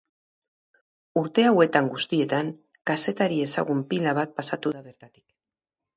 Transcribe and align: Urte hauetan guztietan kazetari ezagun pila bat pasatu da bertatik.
Urte 1.21 1.43
hauetan 1.49 1.91
guztietan 1.91 2.49
kazetari 2.93 3.37
ezagun 3.49 3.87
pila 3.93 4.19
bat 4.21 4.37
pasatu 4.41 4.77
da 4.79 4.83
bertatik. 4.91 5.25